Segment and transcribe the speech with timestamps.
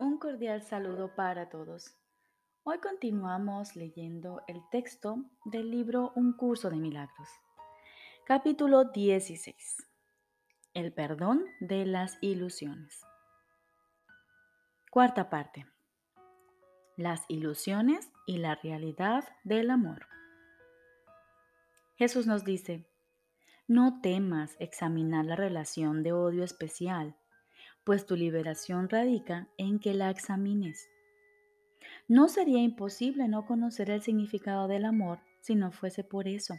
[0.00, 1.94] Un cordial saludo para todos.
[2.62, 7.28] Hoy continuamos leyendo el texto del libro Un curso de milagros.
[8.24, 9.86] Capítulo 16.
[10.72, 13.02] El perdón de las ilusiones.
[14.90, 15.66] Cuarta parte.
[16.96, 20.06] Las ilusiones y la realidad del amor.
[21.96, 22.88] Jesús nos dice,
[23.68, 27.19] no temas examinar la relación de odio especial
[27.84, 30.88] pues tu liberación radica en que la examines.
[32.08, 36.54] No sería imposible no conocer el significado del amor si no fuese por eso,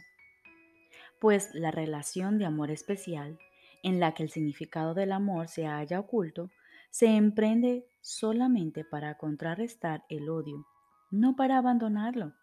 [1.22, 3.38] pues la relación de amor especial,
[3.82, 6.50] en la que el significado del amor se halla oculto,
[6.90, 10.66] se emprende solamente para contrarrestar el odio,
[11.10, 12.34] no para abandonarlo.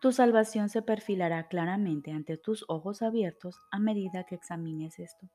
[0.00, 5.28] Tu salvación se perfilará claramente ante tus ojos abiertos a medida que examines esto.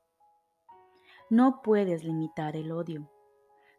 [1.30, 3.08] No puedes limitar el odio.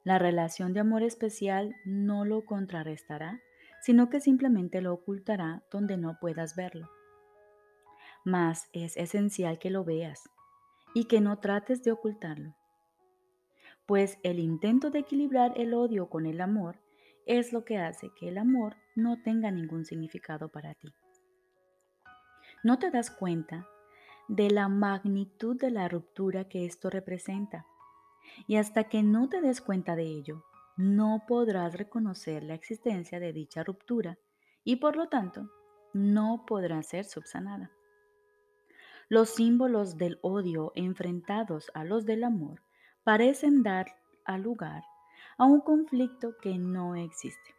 [0.06, 3.42] La relación de amor especial no lo contrarrestará,
[3.82, 6.90] sino que simplemente lo ocultará donde no puedas verlo.
[8.24, 10.30] Mas es esencial que lo veas
[10.94, 12.56] y que no trates de ocultarlo,
[13.86, 16.80] pues el intento de equilibrar el odio con el amor
[17.26, 20.94] es lo que hace que el amor no tenga ningún significado para ti.
[22.64, 23.68] ¿No te das cuenta
[24.32, 27.66] de la magnitud de la ruptura que esto representa.
[28.48, 30.46] Y hasta que no te des cuenta de ello,
[30.78, 34.18] no podrás reconocer la existencia de dicha ruptura
[34.64, 35.52] y por lo tanto
[35.94, 37.72] no podrá ser subsanada.
[39.10, 42.62] Los símbolos del odio enfrentados a los del amor
[43.04, 43.98] parecen dar
[44.38, 44.84] lugar
[45.38, 47.54] a un conflicto que no existe.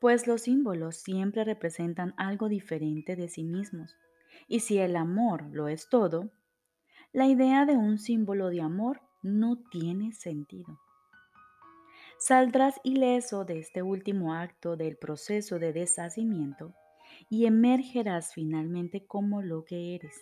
[0.00, 3.96] Pues los símbolos siempre representan algo diferente de sí mismos
[4.48, 6.30] y si el amor lo es todo,
[7.12, 10.80] la idea de un símbolo de amor no tiene sentido.
[12.18, 16.74] Saldrás ileso de este último acto del proceso de deshacimiento
[17.30, 20.16] y emergerás finalmente como lo que eres.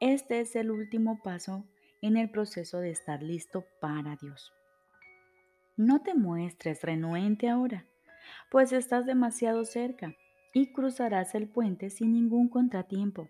[0.00, 1.64] Este es el último paso
[2.02, 4.52] en el proceso de estar listo para Dios.
[5.76, 7.86] No te muestres renuente ahora,
[8.50, 10.14] pues estás demasiado cerca
[10.56, 13.28] y cruzarás el puente sin ningún contratiempo,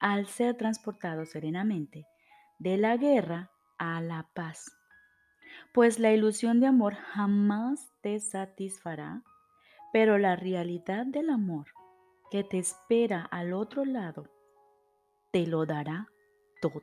[0.00, 2.08] al ser transportado serenamente
[2.58, 4.76] de la guerra a la paz.
[5.72, 9.22] Pues la ilusión de amor jamás te satisfará,
[9.92, 11.66] pero la realidad del amor
[12.32, 14.28] que te espera al otro lado
[15.30, 16.08] te lo dará
[16.60, 16.82] todo.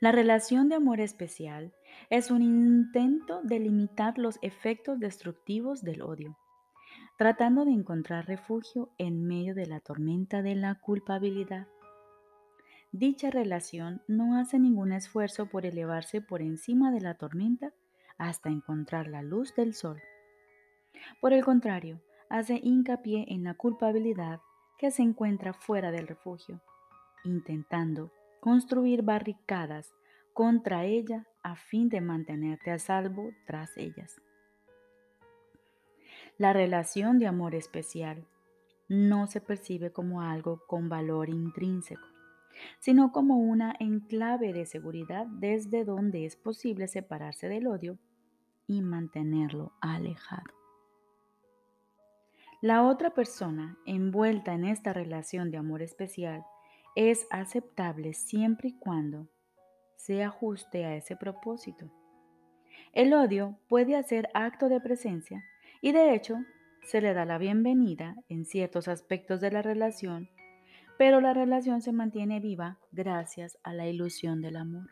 [0.00, 1.72] La relación de amor especial
[2.10, 6.36] es un intento de limitar los efectos destructivos del odio
[7.16, 11.66] tratando de encontrar refugio en medio de la tormenta de la culpabilidad.
[12.92, 17.72] Dicha relación no hace ningún esfuerzo por elevarse por encima de la tormenta
[18.18, 20.00] hasta encontrar la luz del sol.
[21.20, 24.40] Por el contrario, hace hincapié en la culpabilidad
[24.78, 26.60] que se encuentra fuera del refugio,
[27.24, 29.94] intentando construir barricadas
[30.34, 34.20] contra ella a fin de mantenerte a salvo tras ellas.
[36.38, 38.26] La relación de amor especial
[38.88, 42.06] no se percibe como algo con valor intrínseco,
[42.78, 47.98] sino como una enclave de seguridad desde donde es posible separarse del odio
[48.66, 50.52] y mantenerlo alejado.
[52.60, 56.44] La otra persona envuelta en esta relación de amor especial
[56.96, 59.26] es aceptable siempre y cuando
[59.96, 61.90] se ajuste a ese propósito.
[62.92, 65.42] El odio puede hacer acto de presencia
[65.80, 66.38] y de hecho,
[66.82, 70.30] se le da la bienvenida en ciertos aspectos de la relación,
[70.98, 74.90] pero la relación se mantiene viva gracias a la ilusión del amor.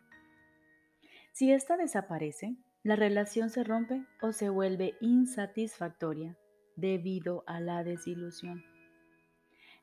[1.32, 6.36] Si ésta desaparece, la relación se rompe o se vuelve insatisfactoria
[6.76, 8.62] debido a la desilusión.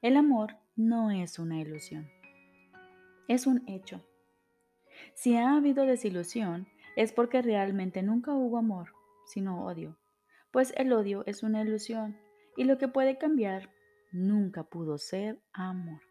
[0.01, 2.09] El amor no es una ilusión,
[3.27, 4.05] es un hecho.
[5.15, 8.93] Si ha habido desilusión, es porque realmente nunca hubo amor,
[9.25, 9.97] sino odio
[10.51, 12.17] pues el odio es una ilusión
[12.57, 13.69] y lo que puede cambiar
[14.11, 16.01] nunca pudo ser amor.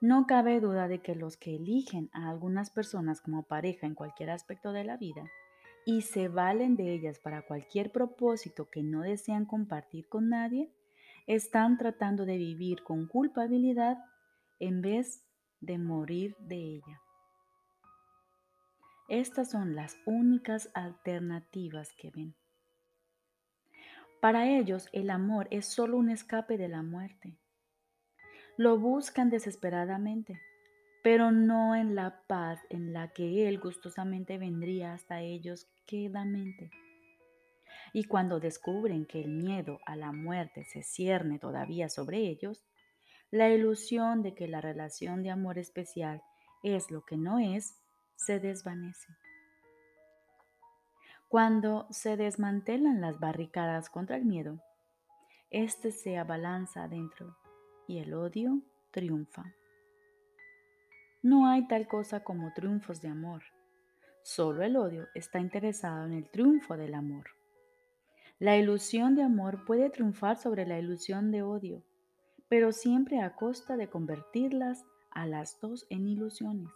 [0.00, 4.30] No cabe duda de que los que eligen a algunas personas como pareja en cualquier
[4.30, 5.24] aspecto de la vida
[5.84, 10.72] y se valen de ellas para cualquier propósito que no desean compartir con nadie,
[11.26, 13.98] están tratando de vivir con culpabilidad
[14.58, 15.24] en vez
[15.60, 17.00] de morir de ella.
[19.08, 22.41] Estas son las únicas alternativas que ven.
[24.22, 27.36] Para ellos el amor es solo un escape de la muerte.
[28.56, 30.40] Lo buscan desesperadamente,
[31.02, 36.70] pero no en la paz en la que Él gustosamente vendría hasta ellos quedamente.
[37.92, 42.64] Y cuando descubren que el miedo a la muerte se cierne todavía sobre ellos,
[43.32, 46.22] la ilusión de que la relación de amor especial
[46.62, 47.76] es lo que no es,
[48.14, 49.08] se desvanece.
[51.32, 54.60] Cuando se desmantelan las barricadas contra el miedo,
[55.48, 57.38] éste se abalanza adentro
[57.88, 59.54] y el odio triunfa.
[61.22, 63.44] No hay tal cosa como triunfos de amor.
[64.22, 67.24] Solo el odio está interesado en el triunfo del amor.
[68.38, 71.82] La ilusión de amor puede triunfar sobre la ilusión de odio,
[72.50, 76.68] pero siempre a costa de convertirlas a las dos en ilusiones.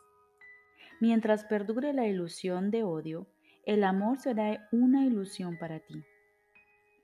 [0.98, 3.26] Mientras perdure la ilusión de odio,
[3.66, 6.02] el amor será una ilusión para ti.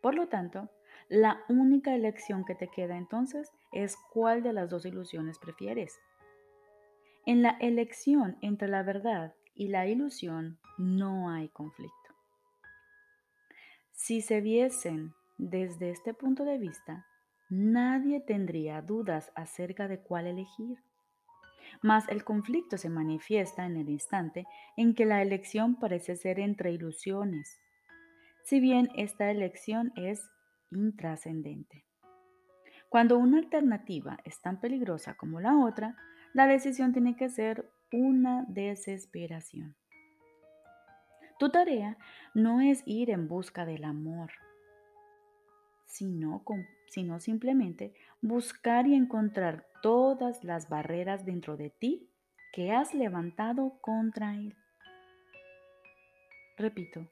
[0.01, 0.71] Por lo tanto,
[1.09, 6.01] la única elección que te queda entonces es cuál de las dos ilusiones prefieres.
[7.27, 11.97] En la elección entre la verdad y la ilusión no hay conflicto.
[13.93, 17.07] Si se viesen desde este punto de vista,
[17.49, 20.79] nadie tendría dudas acerca de cuál elegir.
[21.81, 24.47] Mas el conflicto se manifiesta en el instante
[24.77, 27.59] en que la elección parece ser entre ilusiones,
[28.45, 30.29] si bien esta elección es
[30.71, 31.85] intrascendente.
[32.89, 35.97] Cuando una alternativa es tan peligrosa como la otra,
[36.35, 39.77] la decisión tiene que ser una desesperación.
[41.39, 41.97] Tu tarea
[42.35, 44.31] no es ir en busca del amor,
[45.87, 46.45] sino,
[46.87, 52.09] sino simplemente buscar y encontrar todas las barreras dentro de ti
[52.53, 54.57] que has levantado contra él.
[56.57, 57.07] Repito,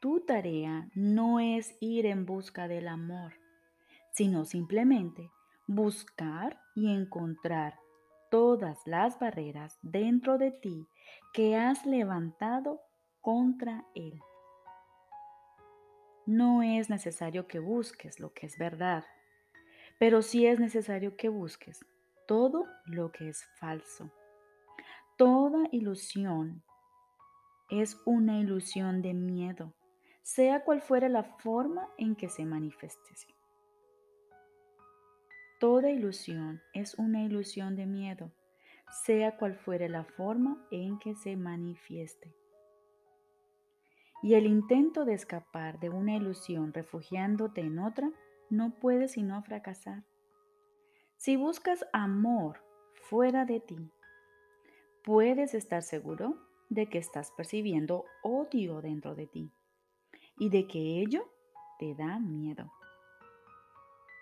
[0.00, 3.32] tu tarea no es ir en busca del amor,
[4.12, 5.30] sino simplemente
[5.66, 7.78] buscar y encontrar
[8.30, 10.86] todas las barreras dentro de ti
[11.32, 12.80] que has levantado
[13.20, 14.20] contra él.
[16.26, 19.04] No es necesario que busques lo que es verdad,
[19.98, 21.84] pero sí es necesario que busques
[22.26, 24.10] todo lo que es falso.
[25.16, 26.62] Toda ilusión
[27.70, 29.74] es una ilusión de miedo,
[30.22, 33.34] sea cual fuera la forma en que se manifieste.
[35.58, 38.30] Toda ilusión es una ilusión de miedo,
[39.04, 42.32] sea cual fuera la forma en que se manifieste
[44.22, 48.10] y el intento de escapar de una ilusión refugiándote en otra
[48.50, 50.04] no puede sino fracasar.
[51.16, 52.64] Si buscas amor
[52.94, 53.90] fuera de ti,
[55.04, 56.36] puedes estar seguro
[56.68, 59.50] de que estás percibiendo odio dentro de ti
[60.38, 61.28] y de que ello
[61.78, 62.70] te da miedo.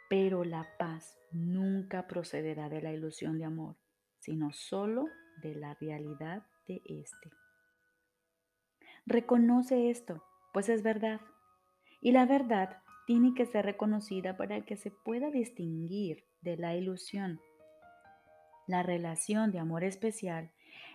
[0.08, 3.76] Pero la paz nunca procederá de la ilusión de amor,
[4.20, 5.06] sino solo
[5.42, 7.30] de la realidad de éste.
[9.04, 11.20] Reconoce esto, pues es verdad.
[12.00, 17.40] Y la verdad tiene que ser reconocida para que se pueda distinguir de la ilusión.
[18.66, 20.50] La relación de amor especial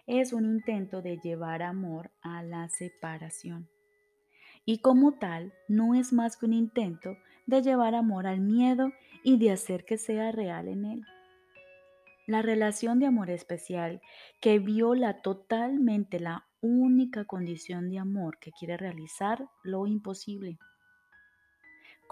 [0.07, 3.69] es un intento de llevar amor a la separación.
[4.65, 7.17] Y como tal, no es más que un intento
[7.47, 8.91] de llevar amor al miedo
[9.23, 11.01] y de hacer que sea real en él.
[12.27, 14.01] La relación de amor especial
[14.39, 20.59] que viola totalmente la única condición de amor que quiere realizar lo imposible.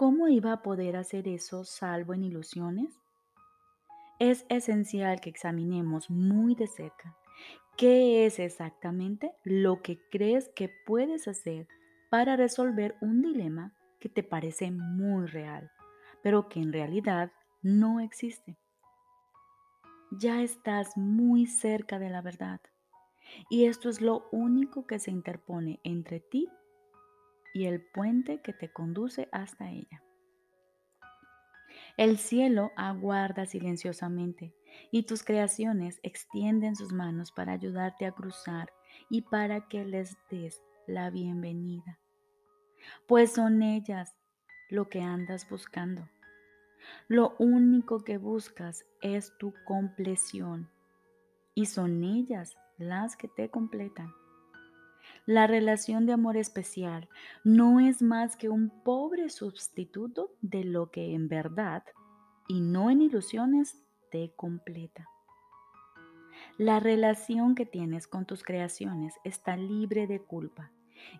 [0.00, 2.98] ¿Cómo iba a poder hacer eso salvo en ilusiones?
[4.18, 7.18] Es esencial que examinemos muy de cerca
[7.76, 11.68] qué es exactamente lo que crees que puedes hacer
[12.08, 15.70] para resolver un dilema que te parece muy real,
[16.22, 17.30] pero que en realidad
[17.60, 18.56] no existe.
[20.12, 22.62] Ya estás muy cerca de la verdad.
[23.50, 26.48] Y esto es lo único que se interpone entre ti
[27.52, 30.02] y el puente que te conduce hasta ella.
[31.96, 34.54] El cielo aguarda silenciosamente
[34.90, 38.72] y tus creaciones extienden sus manos para ayudarte a cruzar
[39.08, 41.98] y para que les des la bienvenida.
[43.06, 44.16] Pues son ellas
[44.70, 46.08] lo que andas buscando.
[47.08, 50.70] Lo único que buscas es tu compleción
[51.54, 54.12] y son ellas las que te completan.
[55.26, 57.08] La relación de amor especial
[57.44, 61.84] no es más que un pobre sustituto de lo que en verdad
[62.48, 63.76] y no en ilusiones
[64.10, 65.06] te completa.
[66.58, 70.72] La relación que tienes con tus creaciones está libre de culpa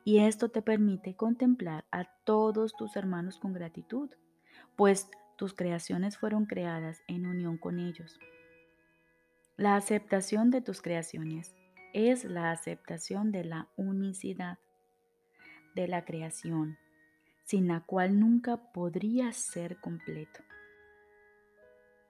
[0.04, 4.10] y esto te permite contemplar a todos tus hermanos con gratitud,
[4.76, 8.18] pues tus creaciones fueron creadas en unión con ellos.
[9.56, 11.54] La aceptación de tus creaciones
[11.92, 14.58] es la aceptación de la unicidad
[15.74, 16.78] de la creación,
[17.44, 20.40] sin la cual nunca podrías ser completo.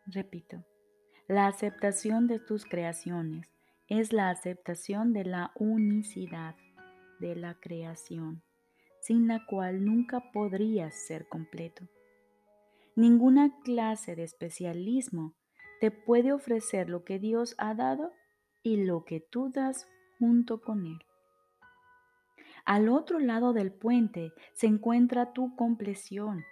[0.06, 0.64] Repito,
[1.28, 3.52] la aceptación de tus creaciones
[3.88, 6.56] es la aceptación de la unicidad
[7.20, 8.42] de la creación,
[9.00, 11.88] sin la cual nunca podrías ser completo.
[12.96, 15.34] Ninguna clase de especialismo
[15.80, 18.12] te puede ofrecer lo que Dios ha dado
[18.62, 19.88] y lo que tú das
[20.18, 20.98] junto con Él.
[22.64, 26.44] Al otro lado del puente se encuentra tu compleción,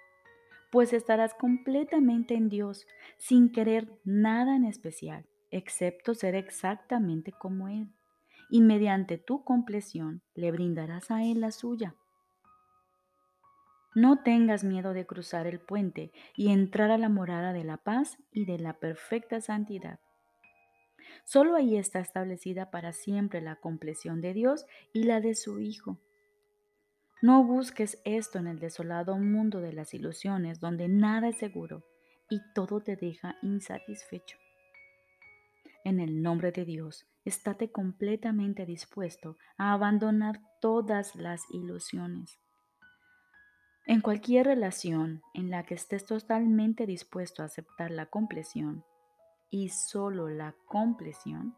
[0.71, 2.87] pues estarás completamente en Dios
[3.19, 7.89] sin querer nada en especial, excepto ser exactamente como Él,
[8.51, 11.95] y mediante tu compleción le brindarás a Él la suya.
[13.95, 18.19] No tengas miedo de cruzar el puente y entrar a la morada de la paz
[18.31, 19.99] y de la perfecta santidad.
[21.25, 25.99] Solo ahí está establecida para siempre la compleción de Dios y la de su Hijo.
[27.21, 31.85] No busques esto en el desolado mundo de las ilusiones donde nada es seguro
[32.31, 34.39] y todo te deja insatisfecho.
[35.85, 42.39] En el nombre de Dios, estate completamente dispuesto a abandonar todas las ilusiones.
[43.87, 48.85] En cualquier relación en la que estés totalmente dispuesto a aceptar la compleción
[49.51, 51.57] y solo la compleción,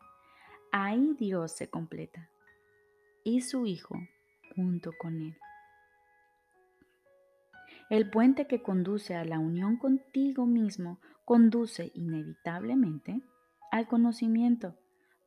[0.72, 2.30] ahí Dios se completa
[3.24, 3.96] y su Hijo
[4.54, 5.36] junto con Él.
[7.88, 13.20] El puente que conduce a la unión contigo mismo conduce inevitablemente
[13.72, 14.76] al conocimiento,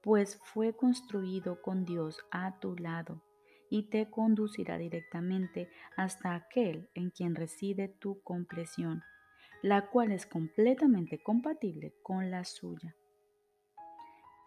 [0.01, 3.22] pues fue construido con Dios a tu lado
[3.70, 9.03] y te conducirá directamente hasta aquel en quien reside tu compleción,
[9.63, 12.96] la cual es completamente compatible con la suya.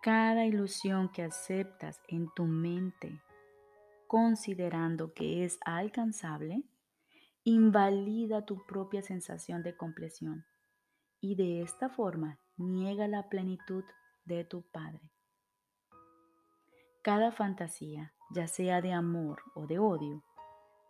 [0.03, 3.23] Cada ilusión que aceptas en tu mente,
[4.07, 6.63] considerando que es alcanzable,
[7.45, 10.45] invalida tu propia sensación de compleción
[11.19, 13.85] y de esta forma niega la plenitud
[14.27, 15.11] de tu Padre.
[17.03, 20.23] Cada fantasía ya sea de amor o de odio,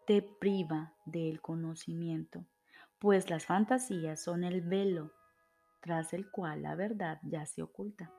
[0.04, 2.44] te priva del conocimiento,
[2.98, 5.12] pues las fantasías son el velo
[5.80, 8.10] tras el cual la verdad ya se oculta.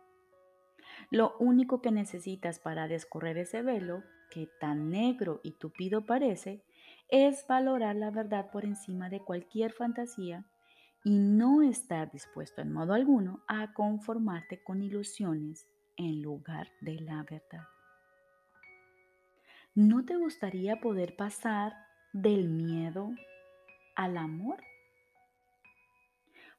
[1.12, 6.64] Lo único que necesitas para descorrer ese velo, que tan negro y tupido parece,
[7.10, 10.46] es valorar la verdad por encima de cualquier fantasía
[11.04, 15.68] y no estar dispuesto en modo alguno a conformarte con ilusiones
[15.98, 17.68] en lugar de la verdad.
[19.76, 21.74] ¿No te gustaría poder pasar
[22.14, 23.12] del miedo
[23.98, 24.64] al amor?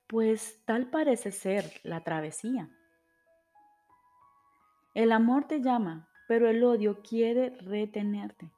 [0.09, 2.68] Pues tal parece ser la travesía.
[4.95, 8.50] El amor te llama, pero el odio quiere retenerte.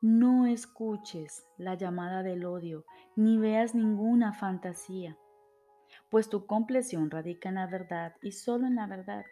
[0.00, 2.84] No escuches la llamada del odio,
[3.16, 5.18] ni veas ninguna fantasía,
[6.10, 9.24] pues tu compleción radica en la verdad y solo en la verdad.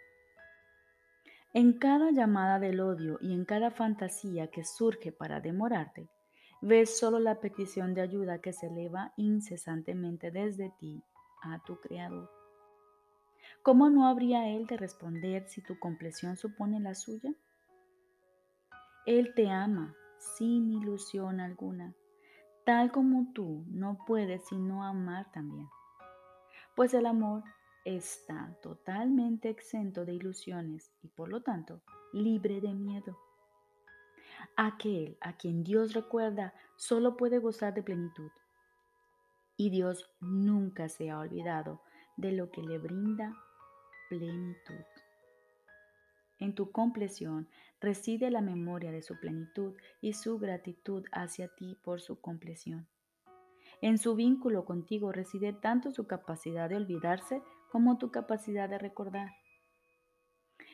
[1.53, 6.11] En cada llamada del odio y en cada fantasía que surge para demorarte,
[6.64, 11.02] ves solo la petición de ayuda que se eleva incesantemente desde ti
[11.42, 12.30] a tu Creador.
[13.62, 17.35] ¿Cómo no habría Él de responder si tu compleción supone la suya?
[19.04, 21.94] Él te ama sin ilusión alguna,
[22.64, 25.68] tal como tú no puedes sino amar también.
[26.75, 27.44] Pues el amor
[27.85, 31.83] está totalmente exento de ilusiones y por lo tanto
[32.14, 33.18] libre de miedo.
[34.57, 38.31] Aquel a quien Dios recuerda solo puede gozar de plenitud.
[39.57, 41.83] Y Dios nunca se ha olvidado
[42.17, 43.37] de lo que le brinda
[44.09, 44.85] plenitud.
[46.39, 47.49] En tu compleción
[47.81, 52.89] reside la memoria de su plenitud y su gratitud hacia ti por su compleción.
[53.81, 59.31] En su vínculo contigo reside tanto su capacidad de olvidarse como tu capacidad de recordar.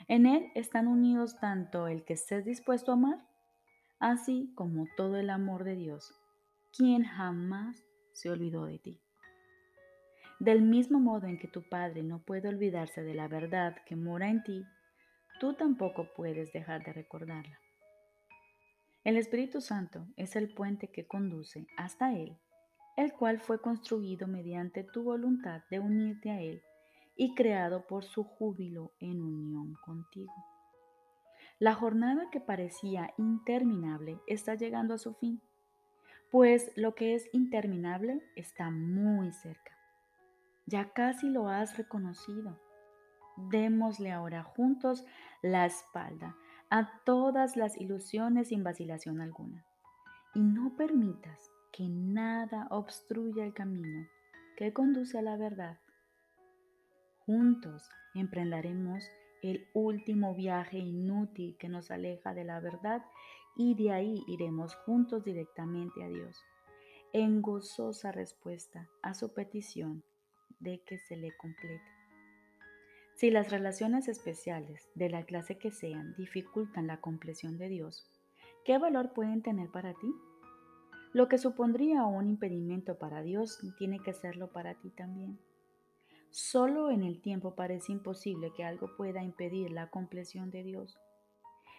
[0.08, 3.29] En Él están unidos tanto el que estés dispuesto a amar,
[4.00, 6.12] así como todo el amor de Dios,
[6.76, 9.00] quien jamás se olvidó de ti.
[10.40, 14.30] Del mismo modo en que tu Padre no puede olvidarse de la verdad que mora
[14.30, 14.64] en ti,
[15.38, 17.60] tú tampoco puedes dejar de recordarla.
[19.04, 22.38] El Espíritu Santo es el puente que conduce hasta Él,
[22.96, 26.62] el cual fue construido mediante tu voluntad de unirte a Él
[27.16, 30.32] y creado por su júbilo en unión contigo.
[31.60, 35.42] La jornada que parecía interminable está llegando a su fin,
[36.30, 39.76] pues lo que es interminable está muy cerca.
[40.64, 42.58] Ya casi lo has reconocido.
[43.36, 45.04] Démosle ahora juntos
[45.42, 46.34] la espalda
[46.70, 49.66] a todas las ilusiones sin vacilación alguna.
[50.32, 54.08] Y no permitas que nada obstruya el camino
[54.56, 55.78] que conduce a la verdad.
[57.26, 59.04] Juntos emprenderemos
[59.42, 63.04] el último viaje inútil que nos aleja de la verdad
[63.56, 66.36] y de ahí iremos juntos directamente a Dios,
[67.12, 70.02] en gozosa respuesta a su petición
[70.60, 71.84] de que se le complete.
[73.16, 78.08] Si las relaciones especiales, de la clase que sean, dificultan la compleción de Dios,
[78.64, 80.14] ¿qué valor pueden tener para ti?
[81.12, 85.38] Lo que supondría un impedimento para Dios tiene que serlo para ti también.
[86.30, 90.96] Solo en el tiempo parece imposible que algo pueda impedir la compleción de Dios,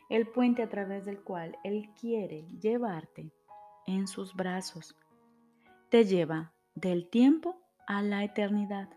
[0.09, 3.31] el puente a través del cual Él quiere llevarte
[3.87, 4.95] en sus brazos.
[5.89, 8.89] Te lleva del tiempo a la eternidad.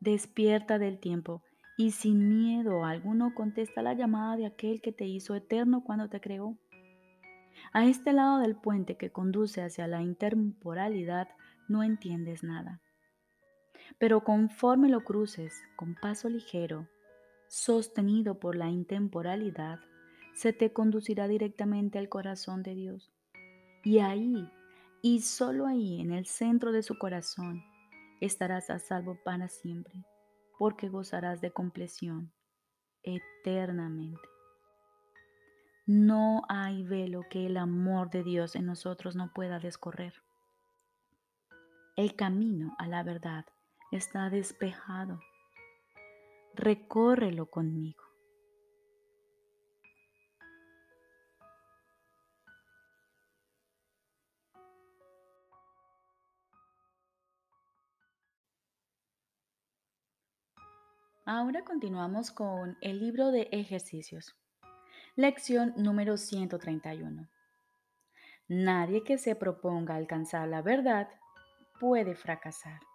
[0.00, 1.42] Despierta del tiempo
[1.76, 6.20] y sin miedo alguno contesta la llamada de aquel que te hizo eterno cuando te
[6.20, 6.58] creó.
[7.72, 11.28] A este lado del puente que conduce hacia la intemporalidad
[11.68, 12.80] no entiendes nada.
[13.96, 16.88] Pero conforme lo cruces con paso ligero,
[17.48, 19.80] sostenido por la intemporalidad,
[20.34, 23.10] se te conducirá directamente al corazón de Dios.
[23.82, 24.48] Y ahí,
[25.02, 27.64] y solo ahí, en el centro de su corazón,
[28.20, 30.04] estarás a salvo para siempre,
[30.58, 32.32] porque gozarás de compleción
[33.02, 34.28] eternamente.
[35.86, 40.12] No hay velo que el amor de Dios en nosotros no pueda descorrer.
[41.96, 43.46] El camino a la verdad
[43.90, 45.20] está despejado.
[46.54, 48.02] Recórrelo conmigo.
[61.30, 64.34] Ahora continuamos con el libro de ejercicios.
[65.14, 67.28] Lección número 131.
[68.48, 71.06] Nadie que se proponga alcanzar la verdad
[71.78, 72.87] puede fracasar.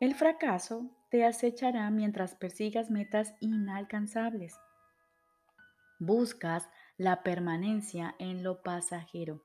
[0.00, 4.56] El fracaso te acechará mientras persigas metas inalcanzables.
[5.98, 9.42] Buscas la permanencia en lo pasajero,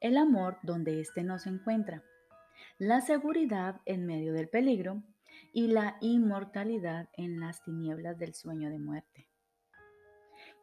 [0.00, 2.02] el amor donde éste no se encuentra,
[2.76, 5.02] la seguridad en medio del peligro
[5.54, 9.30] y la inmortalidad en las tinieblas del sueño de muerte.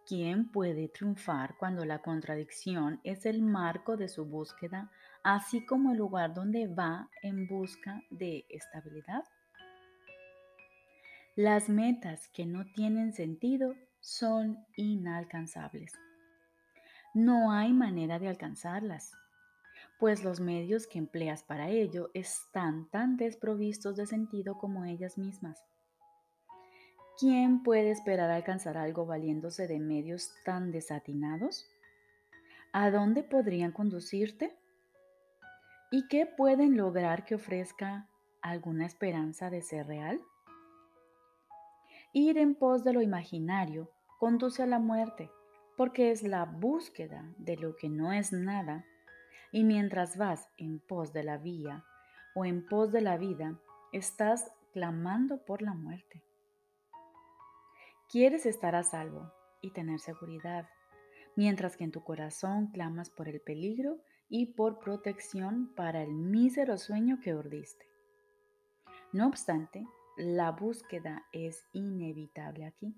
[0.06, 4.92] ¿Quién puede triunfar cuando la contradicción es el marco de su búsqueda,
[5.24, 9.24] así como el lugar donde va en busca de estabilidad?
[11.36, 15.94] Las metas que no tienen sentido son inalcanzables.
[17.14, 19.14] No hay manera de alcanzarlas,
[20.00, 25.64] pues los medios que empleas para ello están tan desprovistos de sentido como ellas mismas.
[27.18, 31.70] ¿Quién puede esperar alcanzar algo valiéndose de medios tan desatinados?
[32.72, 34.59] ¿A dónde podrían conducirte?
[35.92, 38.08] ¿Y qué pueden lograr que ofrezca
[38.44, 40.22] alguna esperanza de ser real?
[42.14, 45.32] Ir en pos de lo imaginario conduce a la muerte,
[45.78, 48.86] porque es la búsqueda de lo que no es nada,
[49.52, 51.84] y mientras vas en pos de la vía
[52.36, 53.60] o en pos de la vida,
[53.92, 56.24] estás clamando por la muerte.
[58.10, 60.70] Quieres estar a salvo y tener seguridad,
[61.36, 63.98] mientras que en tu corazón clamas por el peligro
[64.30, 67.88] y por protección para el mísero sueño que urdiste.
[69.12, 69.88] No obstante,
[70.18, 72.96] la búsqueda es inevitable aquí.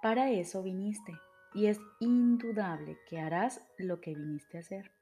[0.00, 1.12] Para eso viniste
[1.54, 4.92] y es indudable que harás lo que viniste a hacer.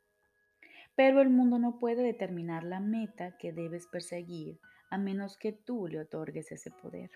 [0.96, 5.86] Pero el mundo no puede determinar la meta que debes perseguir a menos que tú
[5.88, 7.10] le otorgues ese poder.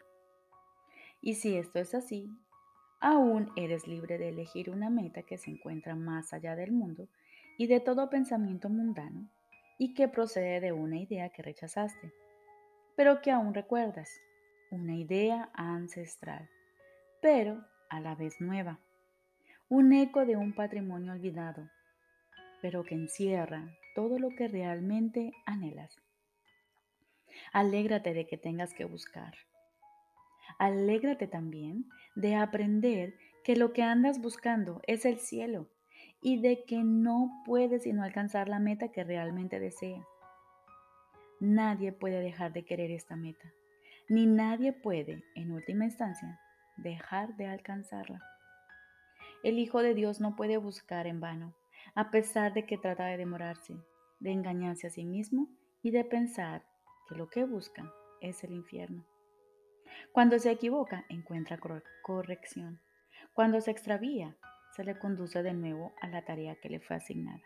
[1.20, 2.30] Y si esto es así,
[3.00, 7.08] aún eres libre de elegir una meta que se encuentra más allá del mundo
[7.56, 9.28] y de todo pensamiento mundano
[9.78, 12.12] y que procede de una idea que rechazaste,
[12.96, 14.10] pero que aún recuerdas,
[14.70, 16.48] una idea ancestral,
[17.20, 18.80] pero a la vez nueva,
[19.68, 21.68] un eco de un patrimonio olvidado,
[22.62, 25.96] pero que encierra todo lo que realmente anhelas.
[27.52, 29.34] Alégrate de que tengas que buscar
[30.58, 35.68] Alégrate también de aprender que lo que andas buscando es el cielo
[36.24, 40.06] y de que no puedes sino alcanzar la meta que realmente deseas.
[41.38, 43.52] Nadie puede dejar de querer esta meta,
[44.08, 46.40] ni nadie puede, en última instancia,
[46.78, 48.22] dejar de alcanzarla.
[49.42, 51.54] El Hijo de Dios no puede buscar en vano,
[51.94, 53.76] a pesar de que trata de demorarse,
[54.18, 55.48] de engañarse a sí mismo
[55.82, 56.64] y de pensar
[57.06, 59.04] que lo que busca es el infierno.
[60.12, 61.60] Cuando se equivoca, encuentra
[62.02, 62.80] corrección.
[63.34, 64.34] Cuando se extravía,
[64.74, 67.42] se le conduce de nuevo a la tarea que le fue asignada.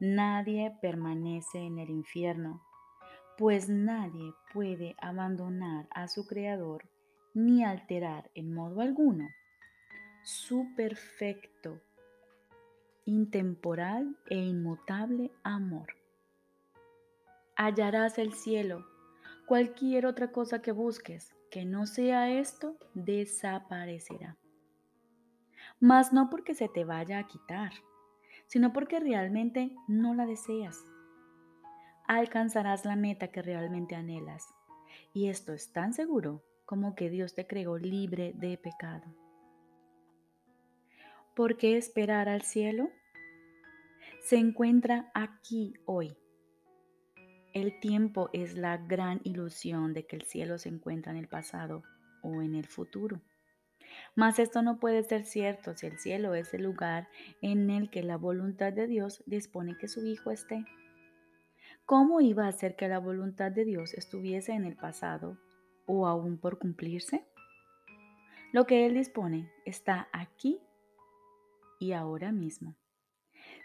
[0.00, 2.62] Nadie permanece en el infierno,
[3.38, 6.88] pues nadie puede abandonar a su Creador
[7.32, 9.28] ni alterar en modo alguno
[10.22, 11.80] su perfecto,
[13.04, 15.88] intemporal e inmutable amor.
[17.56, 18.86] Hallarás el cielo,
[19.46, 24.36] cualquier otra cosa que busques que no sea esto, desaparecerá.
[25.80, 27.72] Mas no porque se te vaya a quitar,
[28.46, 30.84] sino porque realmente no la deseas.
[32.06, 34.54] Alcanzarás la meta que realmente anhelas.
[35.12, 39.04] Y esto es tan seguro como que Dios te creó libre de pecado.
[41.34, 42.90] ¿Por qué esperar al cielo?
[44.22, 46.16] Se encuentra aquí hoy.
[47.52, 51.82] El tiempo es la gran ilusión de que el cielo se encuentra en el pasado
[52.22, 53.20] o en el futuro.
[54.16, 57.08] Mas esto no puede ser cierto si el cielo es el lugar
[57.42, 60.64] en el que la voluntad de Dios dispone que su Hijo esté.
[61.84, 65.38] ¿Cómo iba a ser que la voluntad de Dios estuviese en el pasado
[65.86, 67.26] o aún por cumplirse?
[68.52, 70.60] Lo que Él dispone está aquí
[71.80, 72.76] y ahora mismo,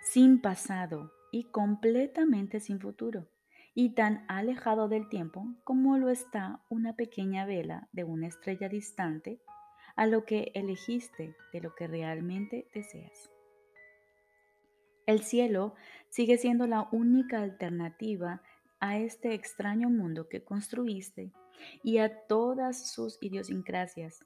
[0.01, 3.29] sin pasado y completamente sin futuro,
[3.75, 9.39] y tan alejado del tiempo como lo está una pequeña vela de una estrella distante
[9.99, 13.29] a lo que elegiste de lo que realmente deseas.
[15.05, 15.75] El cielo
[16.07, 18.41] sigue siendo la única alternativa
[18.79, 21.33] a este extraño mundo que construiste
[21.83, 24.23] y a todas sus idiosincrasias,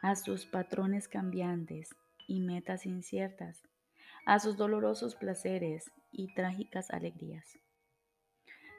[0.00, 1.94] a sus patrones cambiantes
[2.26, 3.60] y metas inciertas,
[4.24, 7.58] a sus dolorosos placeres y trágicas alegrías.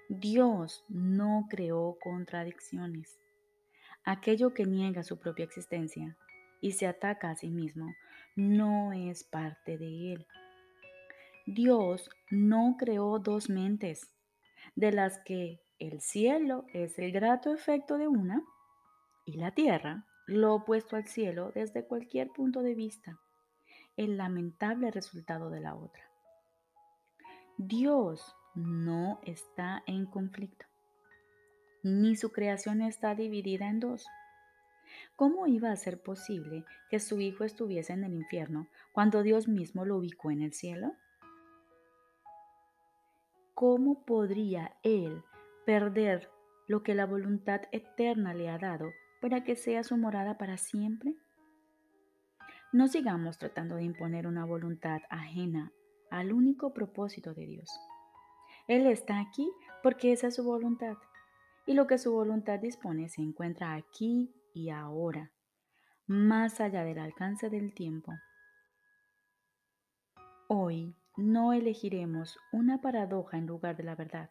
[0.09, 3.19] Dios no creó contradicciones.
[4.09, 6.15] Aquello que niega su propia existencia
[6.61, 7.93] y se ataca a sí mismo
[8.37, 10.27] no es parte de él.
[11.45, 14.13] Dios no creó dos mentes,
[14.75, 18.41] de las que el cielo es el grato efecto de una
[19.25, 23.19] y la tierra, lo opuesto al cielo desde cualquier punto de vista
[23.97, 26.09] el lamentable resultado de la otra.
[27.57, 30.65] Dios no está en conflicto,
[31.83, 34.05] ni su creación está dividida en dos.
[35.15, 39.85] ¿Cómo iba a ser posible que su hijo estuviese en el infierno cuando Dios mismo
[39.85, 40.93] lo ubicó en el cielo?
[43.53, 45.23] ¿Cómo podría él
[45.65, 46.29] perder
[46.67, 51.15] lo que la voluntad eterna le ha dado para que sea su morada para siempre?
[52.71, 55.71] No sigamos tratando de imponer una voluntad ajena
[56.11, 57.69] al único propósito de Dios.
[58.67, 59.49] Él está aquí
[59.81, 60.97] porque esa es su voluntad.
[61.67, 65.33] Y lo que su voluntad dispone se encuentra aquí y ahora,
[66.07, 68.13] más allá del alcance del tiempo.
[70.47, 74.29] Hoy no elegiremos una paradoja en lugar de la verdad.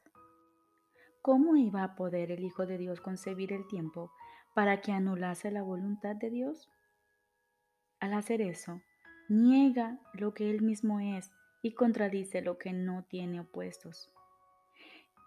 [1.20, 4.10] ¿Cómo iba a poder el Hijo de Dios concebir el tiempo
[4.54, 6.70] para que anulase la voluntad de Dios?
[8.00, 8.80] Al hacer eso,
[9.28, 14.10] niega lo que él mismo es y contradice lo que no tiene opuestos.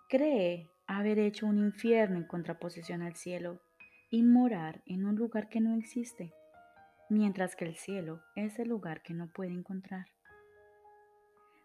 [0.08, 3.62] Cree haber hecho un infierno en contraposición al cielo
[4.10, 6.34] y morar en un lugar que no existe,
[7.10, 10.08] mientras que el cielo es el lugar que no puede encontrar.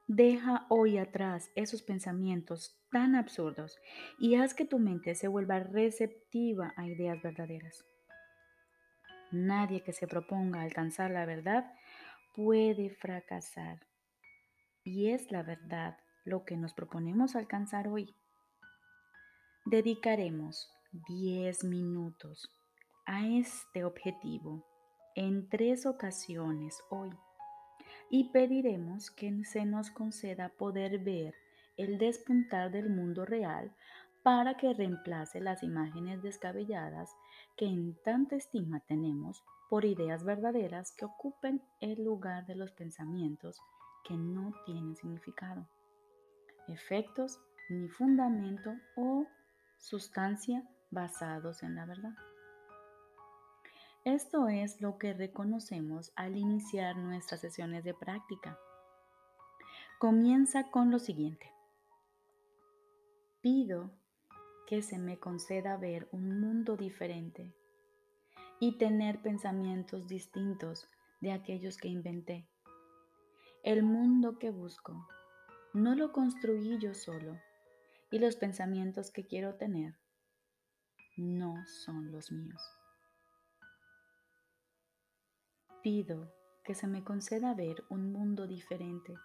[0.06, 3.78] Deja hoy atrás esos pensamientos tan absurdos
[4.18, 7.82] y haz que tu mente se vuelva receptiva a ideas verdaderas.
[9.32, 11.72] Nadie que se proponga alcanzar la verdad
[12.36, 13.86] puede fracasar.
[14.82, 18.14] Y es la verdad lo que nos proponemos alcanzar hoy.
[19.66, 20.70] Dedicaremos
[21.08, 22.50] 10 minutos
[23.06, 24.62] a este objetivo
[25.14, 27.08] en tres ocasiones hoy
[28.10, 31.34] y pediremos que se nos conceda poder ver
[31.78, 33.74] el despuntar del mundo real
[34.22, 37.16] para que reemplace las imágenes descabelladas
[37.56, 43.58] que en tanta estima tenemos por ideas verdaderas que ocupen el lugar de los pensamientos
[44.06, 45.66] que no tienen significado,
[46.68, 49.26] efectos ni fundamento o
[49.78, 52.14] sustancia basados en la verdad.
[54.04, 58.58] Esto es lo que reconocemos al iniciar nuestras sesiones de práctica.
[59.98, 61.50] Comienza con lo siguiente.
[63.40, 63.90] Pido
[64.66, 67.54] que se me conceda ver un mundo diferente
[68.60, 70.88] y tener pensamientos distintos
[71.20, 72.46] de aquellos que inventé.
[73.62, 75.08] El mundo que busco
[75.72, 77.38] no lo construí yo solo
[78.14, 79.96] y los pensamientos que quiero tener
[81.16, 82.62] no son los míos.
[85.82, 89.16] Pido que se me conceda ver un mundo diferente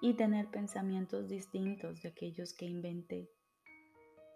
[0.00, 3.28] y tener pensamientos distintos de aquellos que inventé.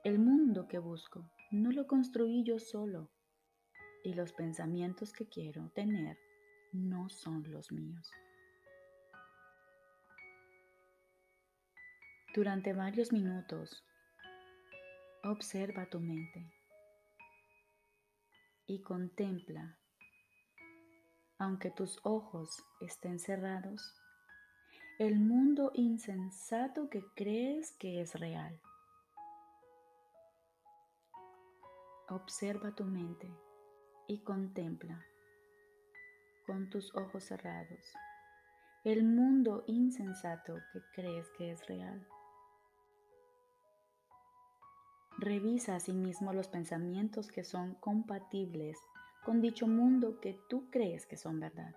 [0.03, 3.09] El mundo que busco no lo construí yo solo
[4.03, 6.19] y los pensamientos que quiero tener
[6.73, 8.11] no son los míos.
[12.37, 13.83] Durante varios minutos,
[15.25, 16.53] observa tu mente
[18.67, 19.79] y contempla
[21.39, 23.95] aunque tus ojos estén cerrados,
[24.99, 28.61] el mundo insensato que crees que es real.
[32.11, 33.31] Observa tu mente
[34.09, 35.03] y contempla
[36.47, 37.95] con tus ojos cerrados
[38.87, 42.07] el mundo insensato que crees que es real.
[45.19, 48.79] Revisa asimismo los pensamientos que son compatibles
[49.25, 51.75] con dicho mundo que tú crees que son verdad.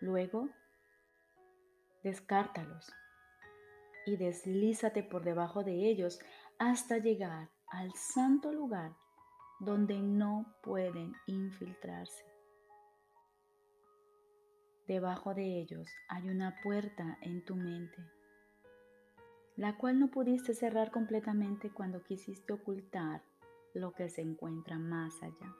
[0.00, 0.48] Luego,
[2.04, 2.92] descártalos
[4.06, 6.20] y deslízate por debajo de ellos
[6.58, 8.94] hasta llegar al santo lugar
[9.58, 12.24] donde no pueden infiltrarse.
[14.86, 17.98] Debajo de ellos hay una puerta en tu mente,
[19.56, 23.22] la cual no pudiste cerrar completamente cuando quisiste ocultar
[23.74, 25.54] lo que se encuentra más allá.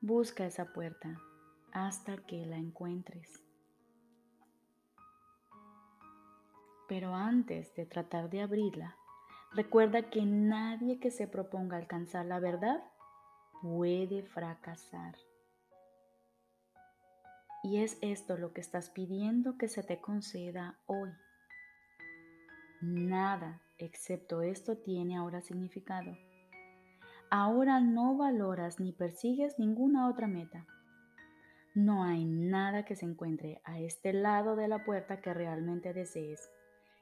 [0.00, 1.20] Busca esa puerta
[1.72, 3.42] hasta que la encuentres.
[6.88, 8.96] Pero antes de tratar de abrirla,
[9.52, 12.84] recuerda que nadie que se proponga alcanzar la verdad
[13.62, 15.16] puede fracasar.
[17.64, 21.10] Y es esto lo que estás pidiendo que se te conceda hoy.
[22.86, 26.18] Nada excepto esto tiene ahora significado.
[27.30, 30.66] Ahora no valoras ni persigues ninguna otra meta.
[31.74, 36.50] No hay nada que se encuentre a este lado de la puerta que realmente desees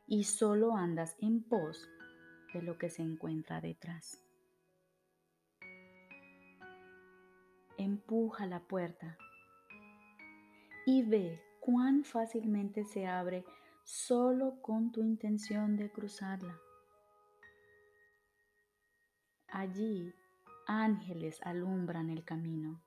[0.06, 1.90] y solo andas en pos
[2.54, 4.22] de lo que se encuentra detrás.
[7.76, 9.18] Empuja la puerta
[10.86, 13.44] y ve cuán fácilmente se abre
[13.84, 16.58] solo con tu intención de cruzarla.
[19.48, 20.14] Allí
[20.66, 22.82] ángeles alumbran el camino,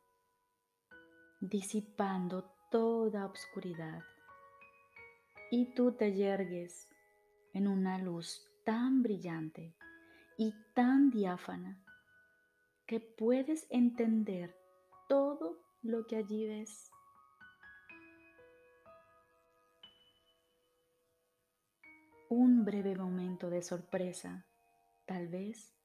[1.39, 4.01] disipando toda obscuridad,
[5.51, 6.89] y tú te yergues
[7.53, 9.75] en una luz tan brillante
[10.38, 11.81] y tan diáfana
[12.88, 14.55] que puedes entender
[15.08, 16.91] todo lo que allí ves.
[22.30, 24.46] Un breve momento de sorpresa,
[25.06, 25.76] tal vez,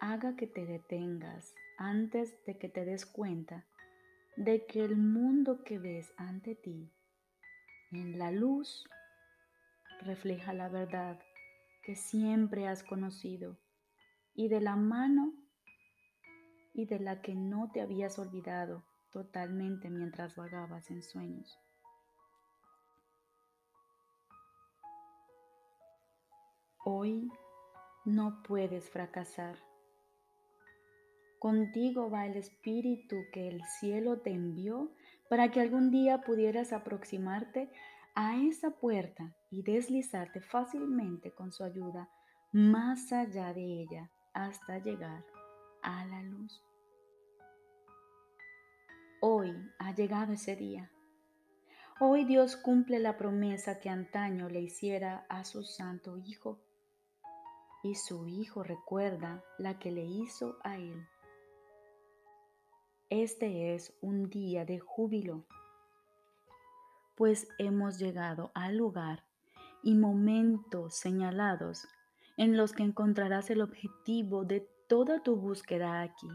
[0.00, 3.66] haga que te detengas antes de que te des cuenta
[4.36, 6.92] de que el mundo que ves ante ti
[7.92, 8.84] en la luz
[10.00, 11.20] refleja la verdad
[11.84, 13.58] que siempre has conocido
[14.34, 15.32] y de la mano
[16.74, 21.58] y de la que no te habías olvidado totalmente mientras vagabas en sueños.
[26.90, 27.30] Hoy
[28.06, 29.58] no puedes fracasar.
[31.38, 34.90] Contigo va el Espíritu que el cielo te envió
[35.28, 37.70] para que algún día pudieras aproximarte
[38.14, 42.08] a esa puerta y deslizarte fácilmente con su ayuda
[42.52, 45.26] más allá de ella hasta llegar
[45.82, 46.64] a la luz.
[49.20, 50.90] Hoy ha llegado ese día.
[52.00, 56.62] Hoy Dios cumple la promesa que antaño le hiciera a su Santo Hijo
[57.82, 61.06] y su Hijo recuerda la que le hizo a él.
[63.10, 65.44] Este es un día de júbilo,
[67.16, 69.24] pues hemos llegado al lugar
[69.82, 71.88] y momentos señalados
[72.36, 76.28] en los que encontrarás el objetivo de toda tu búsqueda aquí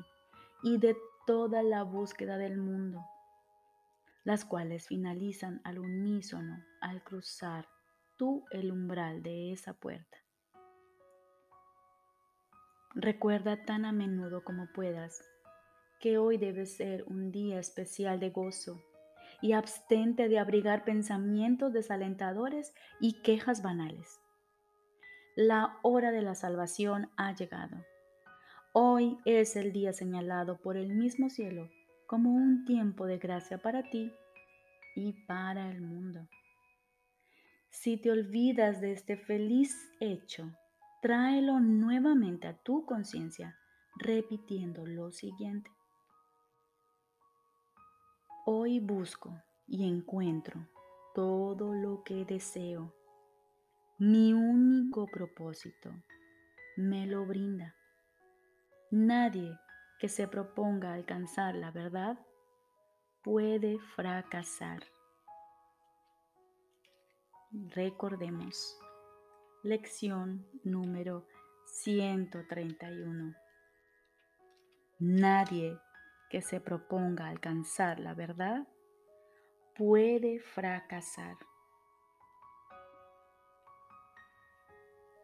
[0.64, 3.06] y de toda la búsqueda del mundo,
[4.24, 7.68] las cuales finalizan al unísono al cruzar
[8.18, 10.18] tú el umbral de esa puerta.
[12.96, 15.20] Recuerda tan a menudo como puedas
[16.00, 18.84] que hoy debe ser un día especial de gozo
[19.42, 24.20] y abstente de abrigar pensamientos desalentadores y quejas banales.
[25.36, 27.84] La hora de la salvación ha llegado.
[28.74, 31.72] Hoy es el día señalado por el mismo cielo
[32.06, 34.12] como un tiempo de gracia para ti
[34.96, 36.28] y para el mundo.
[37.72, 40.52] Si te olvidas de este feliz hecho,
[41.04, 43.60] tráelo nuevamente a tu conciencia
[43.98, 45.70] repitiendo lo siguiente.
[48.46, 49.38] Hoy busco
[49.68, 50.66] y encuentro
[51.14, 52.96] todo lo que deseo.
[53.98, 55.92] Mi único propósito
[56.78, 57.76] me lo brinda.
[58.90, 59.60] Nadie
[60.00, 62.18] que se proponga alcanzar la verdad
[63.24, 64.86] puede fracasar.
[67.52, 68.80] Recordemos,
[69.64, 71.26] lección número
[71.66, 73.34] 131.
[75.00, 75.80] Nadie
[76.30, 78.68] que se proponga alcanzar la verdad
[79.78, 81.38] puede fracasar.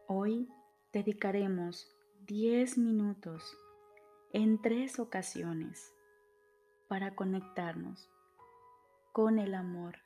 [0.06, 0.48] Hoy
[0.90, 1.94] dedicaremos
[2.26, 3.58] 10 minutos
[4.32, 5.94] en tres ocasiones
[6.88, 8.08] para conectarnos
[9.12, 9.98] con el amor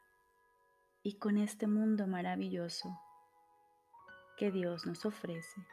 [1.04, 2.98] y con este mundo maravilloso
[4.36, 5.66] que Dios nos ofrece.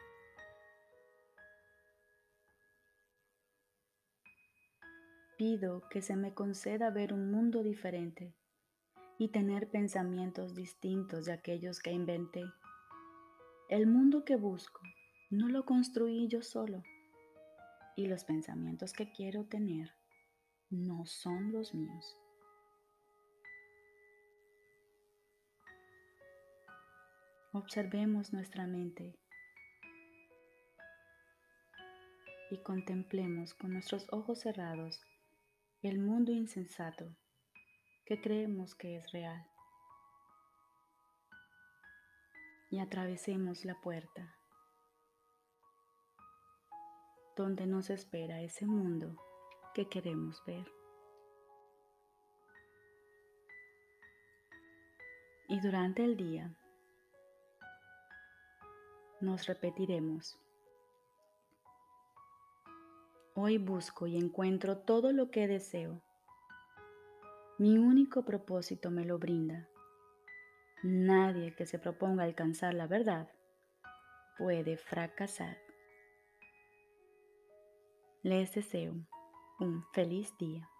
[5.36, 8.34] Pido que se me conceda ver un mundo diferente
[9.18, 12.44] y tener pensamientos distintos de aquellos que inventé.
[13.68, 14.80] El mundo que busco
[15.30, 16.82] no lo construí yo solo
[17.96, 19.92] y los pensamientos que quiero tener
[20.70, 22.21] no son los míos.
[27.54, 29.14] Observemos nuestra mente
[32.50, 35.02] y contemplemos con nuestros ojos cerrados
[35.82, 37.14] el mundo insensato
[38.06, 39.46] que creemos que es real.
[42.70, 44.34] Y atravesemos la puerta
[47.36, 49.14] donde nos espera ese mundo
[49.74, 50.66] que queremos ver.
[55.50, 56.56] Y durante el día
[59.22, 60.38] nos repetiremos,
[63.34, 66.02] hoy busco y encuentro todo lo que deseo.
[67.58, 69.68] Mi único propósito me lo brinda.
[70.82, 73.28] Nadie que se proponga alcanzar la verdad
[74.36, 75.56] puede fracasar.
[78.22, 78.94] Les deseo
[79.60, 80.71] un feliz día.